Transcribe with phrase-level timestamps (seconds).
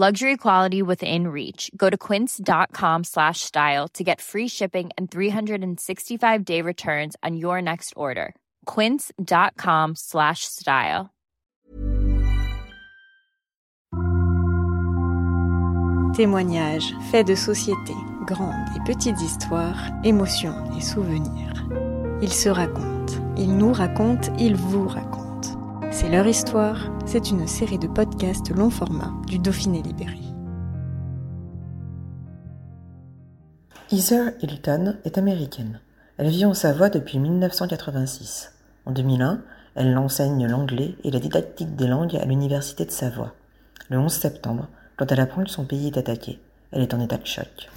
[0.00, 1.72] Luxury quality within reach.
[1.76, 7.60] Go to quince.com slash style to get free shipping and 365 day returns on your
[7.60, 8.36] next order.
[8.64, 11.10] Quince.com slash style.
[16.14, 17.94] Témoignages, faits de société,
[18.24, 21.66] grandes et petites histoires, émotions et souvenirs.
[22.22, 25.27] Ils se racontent, ils nous racontent, ils vous racontent.
[25.90, 30.20] C'est leur histoire, c'est une série de podcasts long format du Dauphiné Libéré.
[33.90, 35.80] Heather Hilton est américaine.
[36.18, 38.52] Elle vit en Savoie depuis 1986.
[38.84, 39.40] En 2001,
[39.76, 43.34] elle enseigne l'anglais et la didactique des langues à l'Université de Savoie.
[43.88, 46.38] Le 11 septembre, quand elle apprend que son pays est attaqué,
[46.70, 47.70] elle est en état de choc.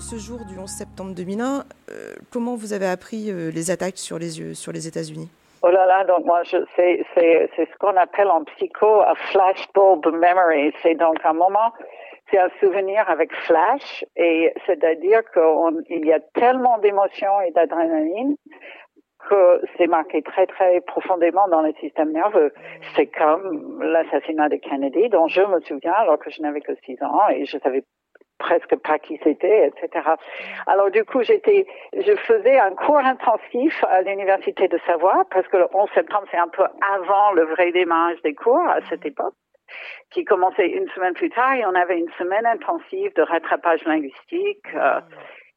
[0.00, 4.18] Ce jour du 11 septembre 2001, euh, comment vous avez appris euh, les attaques sur
[4.18, 5.28] les, États-Unis?
[5.62, 10.72] Oh là là, donc moi, c'est ce qu'on appelle en psycho un flashbulb memory.
[10.82, 11.72] C'est donc un moment,
[12.30, 18.36] c'est un souvenir avec flash, et c'est-à-dire qu'il y a tellement d'émotions et d'adrénaline
[19.28, 22.52] que c'est marqué très très profondément dans le système nerveux.
[22.94, 27.02] C'est comme l'assassinat de Kennedy, dont je me souviens alors que je n'avais que 6
[27.02, 27.84] ans et je savais
[28.44, 29.88] presque pas qui c'était, etc.
[30.66, 35.56] Alors du coup, j'étais, je faisais un cours intensif à l'université de Savoie parce que
[35.56, 36.64] le 11 septembre c'est un peu
[36.94, 39.34] avant le vrai démarrage des cours à cette époque,
[40.10, 44.66] qui commençait une semaine plus tard et on avait une semaine intensive de rattrapage linguistique.
[44.74, 45.00] Euh,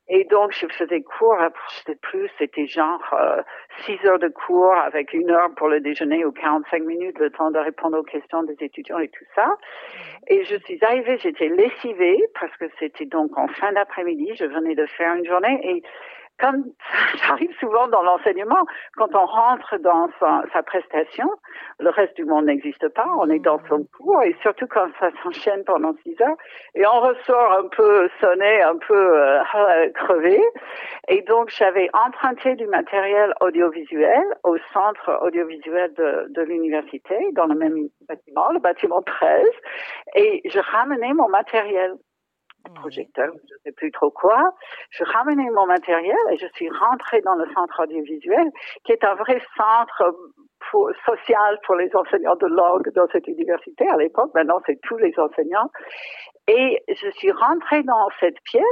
[0.09, 1.35] et donc, je faisais cours,
[1.69, 3.41] je sais plus, c'était genre euh,
[3.85, 7.51] six heures de cours avec une heure pour le déjeuner ou 45 minutes, le temps
[7.51, 9.57] de répondre aux questions des étudiants et tout ça.
[10.27, 14.75] Et je suis arrivée, j'étais lessivée parce que c'était donc en fin d'après-midi, je venais
[14.75, 15.83] de faire une journée et
[16.39, 16.65] comme
[17.19, 18.65] ça arrive souvent dans l'enseignement,
[18.95, 21.29] quand on rentre dans sa, prestation,
[21.79, 25.09] le reste du monde n'existe pas, on est dans son cours, et surtout quand ça
[25.23, 26.35] s'enchaîne pendant six heures,
[26.75, 29.41] et on ressort un peu sonné, un peu euh,
[29.95, 30.41] crevé.
[31.07, 37.55] Et donc, j'avais emprunté du matériel audiovisuel au centre audiovisuel de, de l'université, dans le
[37.55, 39.45] même bâtiment, le bâtiment 13,
[40.15, 41.93] et je ramenais mon matériel
[42.73, 44.51] projecteur, je ne sais plus trop quoi.
[44.89, 48.49] Je ramenais mon matériel et je suis rentrée dans le centre audiovisuel,
[48.83, 50.15] qui est un vrai centre
[51.05, 54.31] social pour les enseignants de langue dans cette université à l'époque.
[54.33, 55.69] Maintenant, c'est tous les enseignants.
[56.47, 58.63] Et je suis rentrée dans cette pièce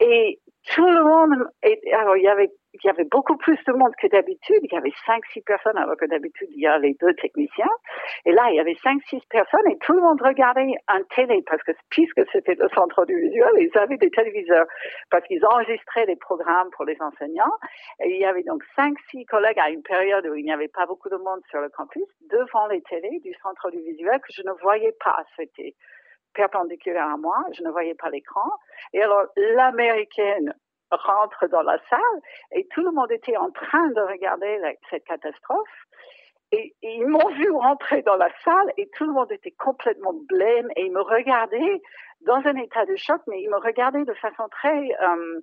[0.00, 0.40] et
[0.74, 1.48] tout le monde,
[1.92, 2.50] alors il y avait
[2.82, 4.58] il y avait beaucoup plus de monde que d'habitude.
[4.62, 7.70] Il y avait cinq, six personnes, alors que d'habitude, il y a les deux techniciens.
[8.24, 11.42] Et là, il y avait cinq, six personnes et tout le monde regardait un télé
[11.46, 14.66] parce que, puisque c'était le centre audiovisuel, ils avaient des téléviseurs
[15.10, 17.56] parce qu'ils enregistraient des programmes pour les enseignants.
[18.00, 20.68] Et il y avait donc cinq, six collègues à une période où il n'y avait
[20.68, 24.42] pas beaucoup de monde sur le campus devant les télés du centre audiovisuel que je
[24.42, 25.24] ne voyais pas.
[25.36, 25.74] C'était
[26.34, 28.50] perpendiculaire à moi, je ne voyais pas l'écran.
[28.92, 30.54] Et alors, l'américaine
[30.90, 32.20] rentre dans la salle
[32.52, 34.60] et tout le monde était en train de regarder
[34.90, 35.68] cette catastrophe.
[36.52, 40.68] Et, ils m'ont vu rentrer dans la salle et tout le monde était complètement blême
[40.76, 41.82] et ils me regardaient
[42.20, 45.40] dans un état de choc, mais ils me regardaient de façon très, euh,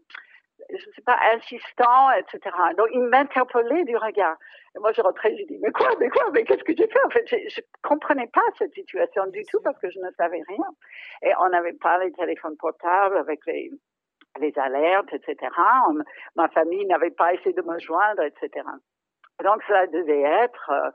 [0.70, 2.56] je sais pas, insistant, etc.
[2.78, 4.38] Donc ils m'interpellaient du regard.
[4.76, 7.06] Et moi je rentrais, j'ai dit mais quoi, mais quoi, mais qu'est-ce que j'ai fait?
[7.06, 10.42] En fait, je, je comprenais pas cette situation du tout parce que je ne savais
[10.48, 10.68] rien.
[11.22, 13.72] Et on n'avait pas les téléphones portables avec les
[14.40, 15.52] les alertes, etc.
[16.36, 18.66] ma famille n'avait pas essayé de me joindre, etc.
[19.44, 20.92] Donc ça devait être euh,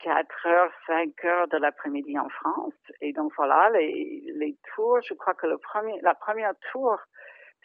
[0.00, 2.74] 4 heures, 5 heures de l'après-midi en France.
[3.00, 6.98] Et donc voilà, les, les tours, je crois que le premier, la première tour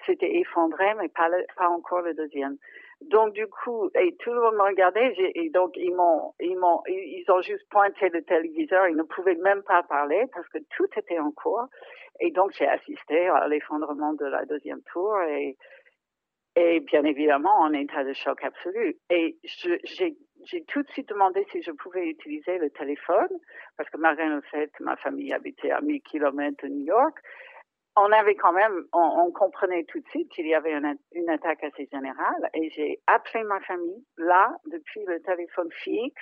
[0.06, 2.58] s'était effondrée, mais pas, pas encore le deuxième.
[3.02, 6.82] Donc du coup, et tout le monde me regardait, et donc ils m'ont, ils m'ont,
[6.88, 10.88] ils ont juste pointé le téléviseur, ils ne pouvaient même pas parler parce que tout
[10.98, 11.68] était en cours.
[12.20, 15.56] Et donc j'ai assisté à l'effondrement de la deuxième tour et,
[16.82, 18.98] bien évidemment en état de choc absolu.
[19.10, 20.18] Et j'ai,
[20.68, 23.30] tout de suite demandé si je pouvais utiliser le téléphone
[23.78, 27.18] parce que malgré le fait que ma famille habitait à 1000 kilomètres de New York,
[27.96, 31.88] on avait quand même, on, comprenait tout de suite qu'il y avait une, attaque assez
[31.92, 36.22] générale et j'ai appelé ma famille là depuis le téléphone fixe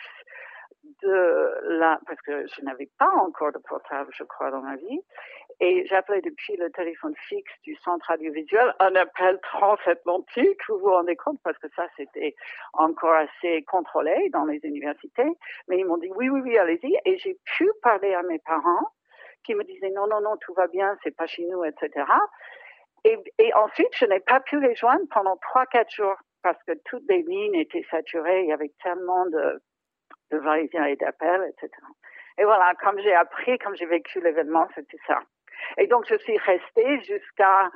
[1.02, 5.02] de la, parce que je n'avais pas encore de portable, je crois, dans ma vie,
[5.60, 11.16] et j'appelais depuis le téléphone fixe du centre audiovisuel un appel transatlantique, vous vous rendez
[11.16, 12.36] compte, parce que ça, c'était
[12.74, 15.32] encore assez contrôlé dans les universités,
[15.68, 18.92] mais ils m'ont dit oui, oui, oui, allez-y, et j'ai pu parler à mes parents
[19.44, 22.06] qui me disaient non, non, non, tout va bien, c'est pas chez nous, etc.
[23.04, 26.74] Et, et ensuite, je n'ai pas pu les joindre pendant trois, quatre jours parce que
[26.86, 29.62] toutes les lignes étaient saturées, il y avait tellement de
[30.32, 31.72] de va-et-vient et d'appels, etc.
[32.38, 35.20] Et voilà, comme j'ai appris, comme j'ai vécu l'événement, c'était ça.
[35.78, 37.70] Et donc, je suis restée jusqu'à,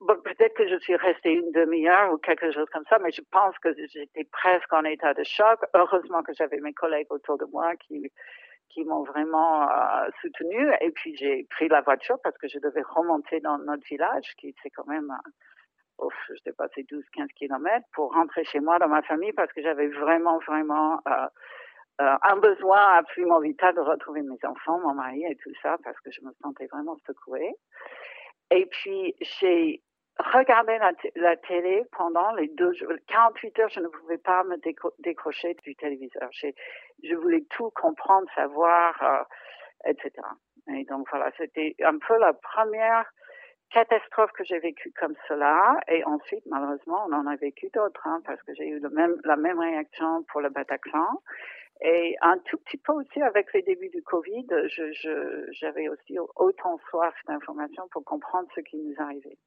[0.00, 3.22] bon, peut-être que je suis restée une demi-heure ou quelque chose comme ça, mais je
[3.30, 5.60] pense que j'étais presque en état de choc.
[5.74, 8.12] Heureusement que j'avais mes collègues autour de moi qui,
[8.70, 10.72] qui m'ont vraiment euh, soutenue.
[10.80, 14.54] Et puis, j'ai pris la voiture parce que je devais remonter dans notre village, qui
[14.62, 18.60] c'est quand même, euh, ouf, je sais pas, c'est 12, 15 kilomètres pour rentrer chez
[18.60, 21.26] moi dans ma famille parce que j'avais vraiment, vraiment, euh,
[22.00, 25.98] euh, un besoin absolument vital de retrouver mes enfants, mon mari et tout ça, parce
[26.00, 27.54] que je me sentais vraiment secouée.
[28.50, 29.82] Et puis, j'ai
[30.18, 30.78] regardé
[31.16, 32.92] la, télé pendant les deux jours.
[33.08, 34.56] 48 heures, je ne pouvais pas me
[35.00, 36.30] décrocher du téléviseur.
[36.32, 40.12] Je voulais tout comprendre, savoir, euh, etc.
[40.74, 43.04] Et donc, voilà, c'était un peu la première
[43.70, 45.78] catastrophe que j'ai vécue comme cela.
[45.88, 49.16] Et ensuite, malheureusement, on en a vécu d'autres, hein, parce que j'ai eu le même,
[49.24, 51.20] la même réaction pour le Bataclan.
[51.82, 54.46] Et un tout petit peu aussi avec les débuts du Covid,
[55.52, 59.38] j'avais aussi autant soif d'informations pour comprendre ce qui nous arrivait.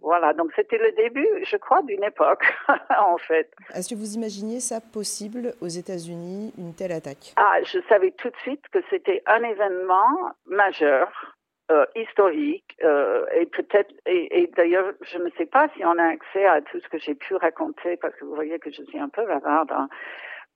[0.00, 2.44] Voilà, donc c'était le début, je crois, d'une époque,
[2.98, 3.48] en fait.
[3.72, 7.32] Est-ce que vous imaginiez ça possible aux États-Unis, une telle attaque?
[7.36, 11.36] Ah, je savais tout de suite que c'était un événement majeur,
[11.70, 16.08] euh, historique, euh, et peut-être, et, et d'ailleurs, je ne sais pas si on a
[16.08, 18.98] accès à tout ce que j'ai pu raconter, parce que vous voyez que je suis
[18.98, 19.70] un peu bavarde.
[19.70, 19.88] Hein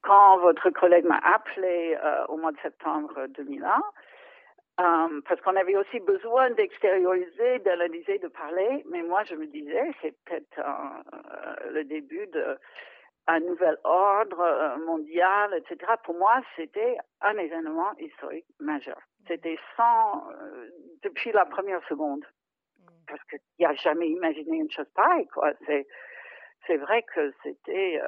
[0.01, 3.81] quand votre collègue m'a appelé euh, au mois de septembre 2001,
[4.79, 9.91] euh, parce qu'on avait aussi besoin d'extérioriser, d'analyser, de parler, mais moi je me disais
[10.01, 15.93] c'est peut-être euh, le début d'un nouvel ordre mondial, etc.
[16.03, 18.99] Pour moi, c'était un événement historique majeur.
[19.27, 20.23] C'était sans,
[21.03, 22.23] depuis la première seconde,
[23.07, 25.51] parce qu'il n'y a jamais imaginé une chose pareille, quoi.
[25.65, 25.87] C'est,
[26.65, 27.99] c'est vrai que c'était,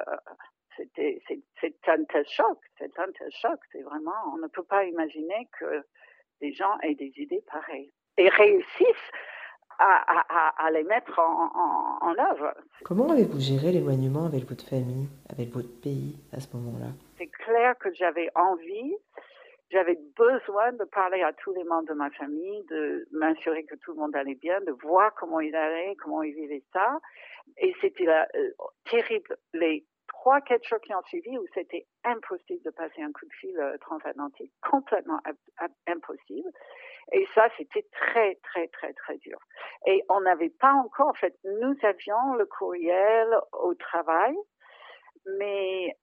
[0.76, 1.22] c'était,
[1.60, 5.48] c'est un tel choc, c'est un tel choc, c'est vraiment, on ne peut pas imaginer
[5.58, 5.84] que
[6.40, 9.10] des gens aient des idées pareilles et réussissent
[9.78, 12.54] à, à, à les mettre en, en, en œuvre.
[12.84, 16.88] Comment avez-vous géré l'éloignement avec votre famille, avec votre pays à ce moment-là?
[17.18, 18.94] C'est clair que j'avais envie,
[19.70, 23.92] j'avais besoin de parler à tous les membres de ma famille, de m'assurer que tout
[23.92, 26.98] le monde allait bien, de voir comment ils allaient, comment ils vivaient ça.
[27.56, 28.50] Et c'était euh,
[28.90, 29.36] terrible.
[29.54, 29.84] Les
[30.20, 33.58] trois, quatre jours qui ont suivi où c'était impossible de passer un coup de fil
[33.58, 35.18] euh, transatlantique, complètement
[35.86, 36.50] impossible.
[37.12, 39.38] Et ça, c'était très, très, très, très dur.
[39.86, 44.36] Et on n'avait pas encore, en fait, nous avions le courriel au travail,
[45.38, 45.96] mais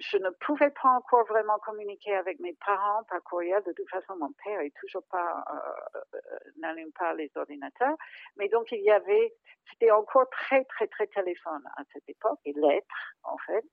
[0.00, 3.62] je ne pouvais pas encore vraiment communiquer avec mes parents par courriel.
[3.64, 6.18] De toute façon, mon père est toujours pas euh,
[6.56, 7.96] n'allume pas les ordinateurs.
[8.36, 9.34] Mais donc il y avait,
[9.70, 13.64] c'était encore très très très téléphone à cette époque et lettres en fait.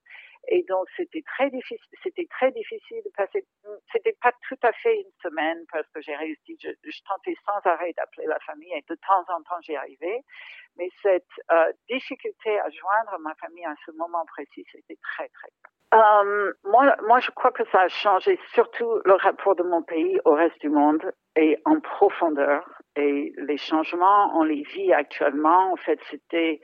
[0.47, 3.45] Et donc c'était très difficile, c'était très difficile de passer.
[3.91, 6.57] C'était pas tout à fait une semaine parce que j'ai réussi.
[6.59, 10.21] Je, tentais sans arrêt d'appeler la famille et de temps en temps j'y arrivais.
[10.77, 15.49] Mais cette euh, difficulté à joindre ma famille à ce moment précis, c'était très très
[15.93, 20.19] euh, moi, moi, je crois que ça a changé surtout le rapport de mon pays
[20.23, 22.65] au reste du monde et en profondeur.
[22.95, 25.73] Et les changements, on les vit actuellement.
[25.73, 26.61] En fait, c'était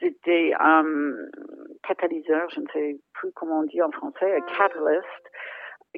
[0.00, 0.84] c'était un
[1.82, 5.30] catalyseur, je ne sais plus comment on dit en français, un catalyst,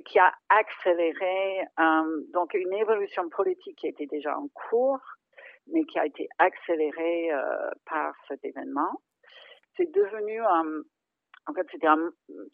[0.05, 5.01] qui a accéléré euh, donc une évolution politique qui était déjà en cours,
[5.73, 9.01] mais qui a été accélérée euh, par cet événement.
[9.77, 10.83] C'est devenu un,
[11.47, 11.87] en fait, c'était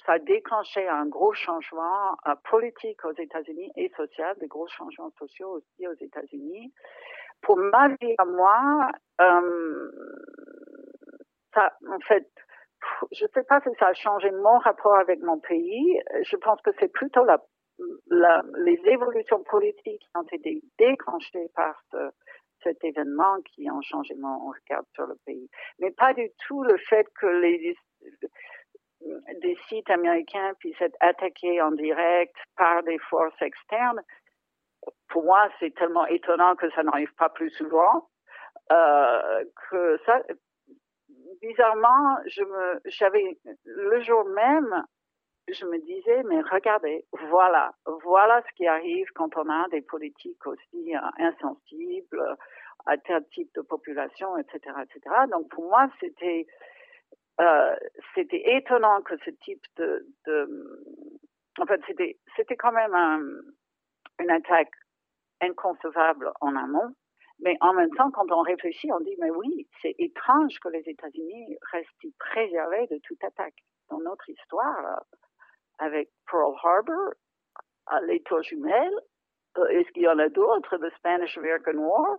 [0.04, 5.12] ça a déclenché un gros changement euh, politique aux États-Unis et social, des gros changements
[5.18, 6.72] sociaux aussi aux États-Unis.
[7.42, 9.90] Pour ma vie à moi, euh,
[11.54, 12.28] ça, en fait,
[13.12, 16.00] je ne sais pas si ça a changé mon rapport avec mon pays.
[16.22, 17.40] Je pense que c'est plutôt la,
[18.08, 22.10] la, les évolutions politiques qui ont été déclenchées par ce,
[22.62, 25.48] cet événement qui ont changé mon regard sur le pays.
[25.78, 27.76] Mais pas du tout le fait que les
[29.42, 34.00] des sites américains puissent être attaqués en direct par des forces externes,
[35.08, 38.08] pour moi, c'est tellement étonnant que ça n'arrive pas plus souvent.
[38.72, 40.22] Euh, que ça,
[41.42, 44.84] bizarrement, je me, j'avais le jour même,
[45.48, 47.72] je me disais, mais regardez, voilà,
[48.04, 52.36] voilà ce qui arrive quand on a des politiques aussi euh, insensibles
[52.86, 55.14] à tel type de population, etc., etc.
[55.30, 56.46] Donc pour moi, c'était
[57.40, 57.76] euh,
[58.14, 60.06] c'était étonnant que ce type de,
[61.58, 63.20] en fait, c'était c'était quand même un,
[64.20, 64.72] une attaque
[65.40, 66.94] inconcevable en amont.
[67.42, 70.86] Mais en même temps, quand on réfléchit, on dit, mais oui, c'est étrange que les
[70.86, 73.56] États-Unis restent préservés de toute attaque.
[73.88, 75.02] Dans notre histoire,
[75.78, 77.12] avec Pearl Harbor,
[78.06, 79.00] les tours jumelles,
[79.58, 82.18] euh, est-ce qu'il y en a d'autres, le Spanish-American War?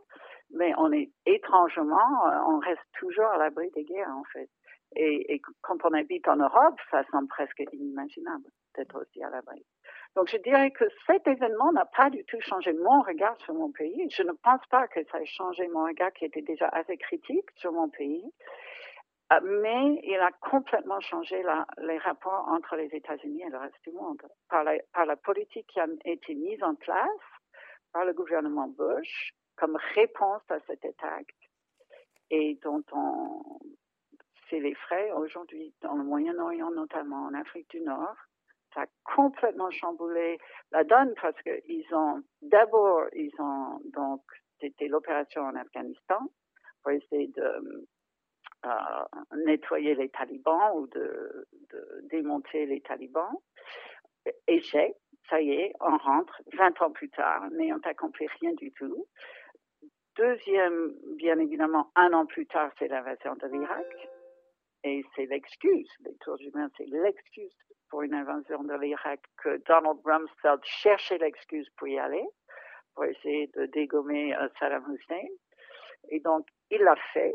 [0.49, 4.49] Mais on est étrangement, euh, on reste toujours à l'abri des guerres, en fait.
[4.95, 9.65] Et, et, quand on habite en Europe, ça semble presque inimaginable d'être aussi à l'abri.
[10.15, 13.71] Donc je dirais que cet événement n'a pas du tout changé mon regard sur mon
[13.71, 14.09] pays.
[14.09, 17.49] Je ne pense pas que ça ait changé mon regard qui était déjà assez critique
[17.55, 18.29] sur mon pays.
[19.31, 21.41] Euh, mais il a complètement changé
[21.77, 25.87] les rapports entre les États-Unis et le reste du monde par la, politique qui a
[26.03, 27.07] été mise en place
[27.93, 31.33] par le gouvernement Bush comme réponse à cette attaque
[32.29, 33.59] et dont on
[34.59, 38.15] les frais aujourd'hui dans le Moyen-Orient, notamment en Afrique du Nord.
[38.73, 40.37] Ça a complètement chamboulé
[40.71, 44.21] la donne parce qu'ils ont d'abord, ils ont donc,
[44.59, 46.19] c'était l'opération en Afghanistan
[46.81, 47.87] pour essayer de
[48.65, 48.69] euh,
[49.45, 53.35] nettoyer les talibans ou de, de, démonter les talibans.
[54.47, 54.95] Échec,
[55.29, 59.07] ça y est, on rentre 20 ans plus tard, n'ayant accompli rien du tout.
[60.15, 63.85] Deuxième, bien évidemment, un an plus tard, c'est l'invasion de l'Irak.
[64.83, 67.55] Et c'est l'excuse, les tours humains, c'est l'excuse
[67.89, 72.25] pour une invasion de l'Irak que Donald Rumsfeld cherchait l'excuse pour y aller,
[72.95, 75.27] pour essayer de dégommer euh, Saddam Hussein.
[76.09, 77.33] Et donc, il l'a fait.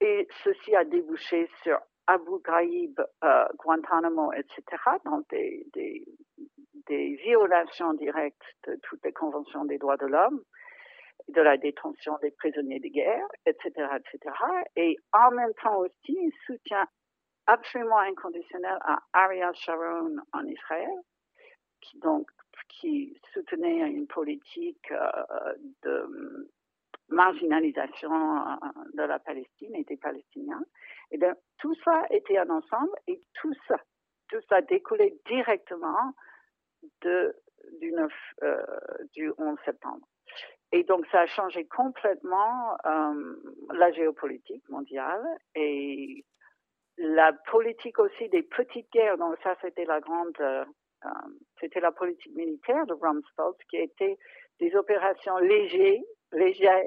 [0.00, 4.62] Et ceci a débouché sur Abu Ghraib, euh, Guantanamo, etc.,
[5.04, 6.04] donc des, des,
[6.86, 10.42] des, violations directes de toutes les conventions des droits de l'homme,
[11.28, 14.34] de la détention des prisonniers de guerre, etc., etc.
[14.76, 16.86] Et en même temps aussi, soutien
[17.46, 21.00] absolument inconditionnel à Ariel Sharon en Israël,
[21.80, 22.30] qui donc
[22.68, 26.50] qui soutenait une politique euh, de
[27.08, 28.56] marginalisation euh,
[28.94, 30.62] de la Palestine et des Palestiniens.
[31.10, 33.76] Et bien, tout ça était un ensemble et tout ça,
[34.28, 36.14] tout ça découlait directement
[37.02, 37.34] de,
[37.80, 38.62] du, 9, euh,
[39.14, 40.06] du 11 septembre.
[40.72, 43.36] Et donc, ça a changé complètement euh,
[43.72, 46.24] la géopolitique mondiale et
[46.98, 49.18] la politique aussi des petites guerres.
[49.18, 50.64] Donc, ça, c'était la grande, euh,
[51.04, 51.08] euh
[51.60, 54.18] c'était la politique militaire de Rumsfeld qui était
[54.58, 56.82] des opérations légères légère,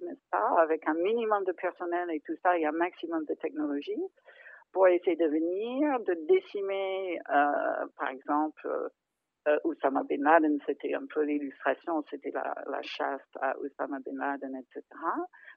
[0.00, 4.02] n'est-ce pas, avec un minimum de personnel et tout ça et un maximum de technologie
[4.72, 7.18] pour essayer de venir, de décimer,
[7.96, 8.68] par exemple,
[9.48, 14.56] euh, Oussama Bin Laden, c'était un peu l'illustration, c'était la, chasse à Oussama Bin Laden,
[14.56, 14.82] etc.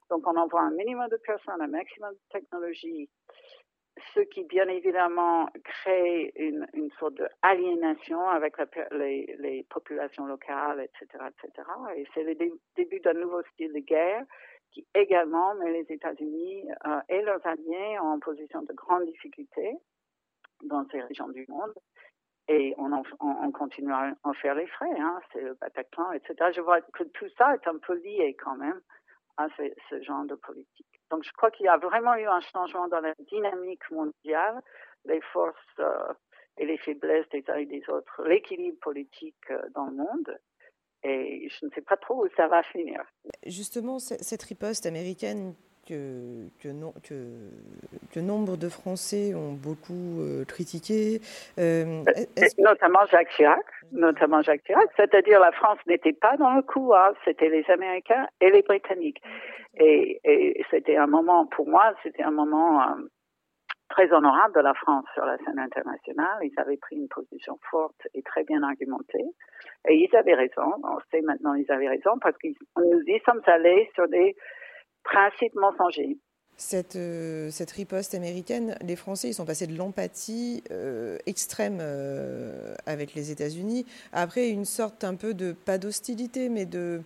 [0.10, 3.10] Donc on envoie un minimum de personnes, un maximum de technologie
[4.14, 6.68] ce qui bien évidemment crée une,
[7.00, 8.56] sorte d'aliénation avec
[8.92, 11.68] les, les, populations locales, etc., etc.
[11.96, 12.36] Et c'est le
[12.76, 14.24] début d'un nouveau style de guerre
[14.72, 19.78] qui également met les États-Unis euh, et leurs alliés en position de grande difficulté
[20.64, 21.74] dans ces régions du monde.
[22.50, 26.52] Et on, continue à en faire les frais, hein, c'est le Bataclan, etc.
[26.56, 28.80] Je vois que tout ça est un peu lié quand même
[29.36, 30.88] à ce, ce genre de politique.
[31.12, 34.62] Donc, je crois qu'il y a vraiment eu un changement dans la dynamique mondiale,
[35.06, 36.14] les forces euh,
[36.58, 40.40] et les faiblesses des uns et des autres, l'équilibre politique euh, dans le monde.
[41.04, 43.04] Et je ne sais pas trop où ça va finir.
[43.46, 45.56] Justement, cette riposte américaine
[45.88, 46.70] que, que,
[47.04, 47.50] que,
[48.14, 51.22] que, nombre de Français ont beaucoup euh, critiqué.
[51.58, 52.04] Euh,
[52.58, 53.66] notamment Jacques Chirac.
[53.92, 54.90] Notamment Jacques Chirac.
[54.98, 59.22] C'est-à-dire la France n'était pas dans le coup, hein, c'était les Américains et les Britanniques.
[59.80, 62.96] Et, et c'était un moment, pour moi, c'était un moment euh,
[63.90, 66.40] très honorable de la France sur la scène internationale.
[66.44, 69.26] Ils avaient pris une position forte et très bien argumentée.
[69.88, 70.74] Et ils avaient raison.
[70.84, 74.36] On sait maintenant ils avaient raison parce que nous y sommes allés sur des
[75.08, 76.18] principe mensonger.
[76.60, 82.74] Cette, euh, cette riposte américaine, les Français, ils sont passés de l'empathie euh, extrême euh,
[82.88, 87.04] avec les États-Unis, après une sorte un peu de, pas d'hostilité, mais de,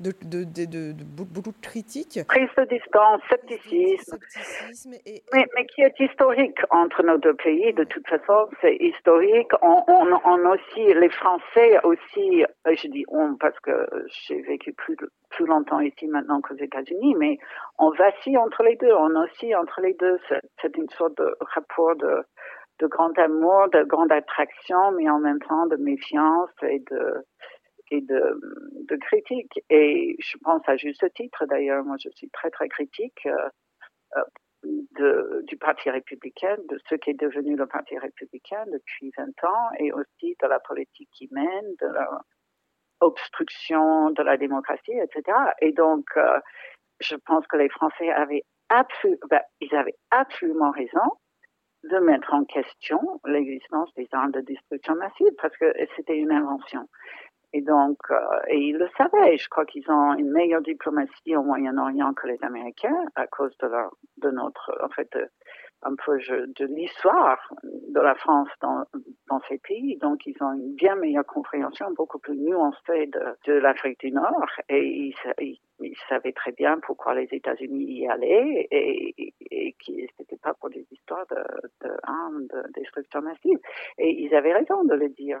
[0.00, 2.18] de, de, de, de, beaucoup de critiques.
[2.26, 5.22] Prise de distance, scepticisme, scepticisme et...
[5.32, 7.72] mais, mais, qui est historique entre nos deux pays.
[7.74, 9.52] De toute façon, c'est historique.
[9.62, 13.86] On, on, on, aussi, les Français aussi, je dis on parce que
[14.26, 14.96] j'ai vécu plus,
[15.30, 17.38] plus longtemps ici maintenant qu'aux États-Unis, mais
[17.78, 18.92] on vacille entre les deux.
[18.92, 20.18] On aussi entre les deux.
[20.62, 22.24] C'est une sorte de rapport de
[22.80, 27.24] de grand amour, de grande attraction, mais en même temps de méfiance et de
[27.90, 28.40] et de,
[28.88, 29.60] de critique.
[29.70, 33.48] Et je pense à juste titre d'ailleurs, moi je suis très très critique euh,
[35.00, 39.70] euh, du Parti républicain, de ce qui est devenu le Parti républicain depuis 20 ans,
[39.78, 41.86] et aussi de la politique qui mène, de
[43.00, 45.36] l'obstruction de la démocratie, etc.
[45.62, 46.38] Et donc, euh,
[47.00, 51.16] je pense que les Français avaient, ben, ils avaient absolument raison
[51.84, 56.86] de mettre en question l'existence des armes de destruction massive parce que c'était une invention.
[57.52, 58.16] Et donc, euh,
[58.48, 59.36] et ils le savaient.
[59.36, 63.66] Je crois qu'ils ont une meilleure diplomatie au Moyen-Orient que les Américains à cause de,
[63.66, 65.16] leur, de notre, en fait,
[65.82, 68.84] un peu de l'histoire de la France dans,
[69.28, 69.96] dans ces pays.
[69.96, 74.46] Donc, ils ont une bien meilleure compréhension, beaucoup plus nuancée de, de l'Afrique du Nord.
[74.68, 79.92] Et ils, ils, savaient très bien pourquoi les États-Unis y allaient et, et, et que
[80.18, 81.42] c'était pas pour des histoires de,
[81.82, 83.58] de, de destruction massive.
[83.98, 85.40] Et ils avaient raison de le dire.